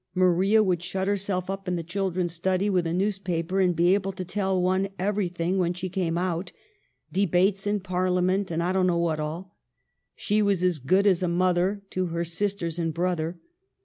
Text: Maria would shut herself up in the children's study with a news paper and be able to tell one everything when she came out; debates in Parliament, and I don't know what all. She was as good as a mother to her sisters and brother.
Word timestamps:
Maria 0.15 0.63
would 0.63 0.81
shut 0.81 1.07
herself 1.07 1.47
up 1.47 1.67
in 1.67 1.75
the 1.75 1.83
children's 1.83 2.33
study 2.33 2.71
with 2.71 2.87
a 2.87 2.91
news 2.91 3.19
paper 3.19 3.59
and 3.59 3.75
be 3.75 3.93
able 3.93 4.11
to 4.11 4.25
tell 4.25 4.59
one 4.59 4.89
everything 4.97 5.59
when 5.59 5.75
she 5.75 5.89
came 5.89 6.17
out; 6.17 6.51
debates 7.11 7.67
in 7.67 7.79
Parliament, 7.79 8.49
and 8.49 8.63
I 8.63 8.73
don't 8.73 8.87
know 8.87 8.97
what 8.97 9.19
all. 9.19 9.55
She 10.15 10.41
was 10.41 10.63
as 10.63 10.79
good 10.79 11.05
as 11.05 11.21
a 11.21 11.27
mother 11.27 11.83
to 11.91 12.07
her 12.07 12.25
sisters 12.25 12.79
and 12.79 12.91
brother. 12.91 13.39